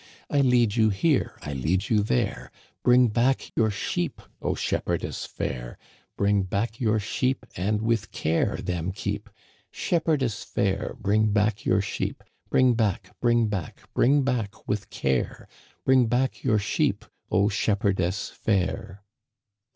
I 0.31 0.41
lead 0.41 0.75
you 0.77 0.89
here, 0.89 1.37
I 1.43 1.53
lead 1.53 1.87
you 1.91 2.01
there; 2.01 2.49
Bring 2.81 3.09
back 3.09 3.51
your 3.55 3.69
sheep, 3.69 4.19
O 4.41 4.55
shepherdess 4.55 5.25
fair. 5.25 5.77
Bring 6.17 6.41
back 6.41 6.79
your 6.81 6.99
sheep 6.99 7.45
and 7.55 7.83
with 7.83 8.11
care 8.11 8.57
them 8.57 8.91
keep, 8.93 9.29
Shepherdess 9.69 10.43
fair, 10.43 10.95
bring 10.99 11.31
back 11.31 11.65
your 11.65 11.81
sheep. 11.81 12.23
Bring 12.49 12.73
back, 12.73 13.15
bring 13.21 13.45
back, 13.45 13.81
bring 13.93 14.23
back 14.23 14.53
witfi 14.67 14.89
care. 14.89 15.47
Bring 15.85 16.07
back 16.07 16.43
your 16.43 16.57
sheep, 16.57 17.05
O 17.29 17.47
shepherdess 17.47 18.29
fair 18.29 19.03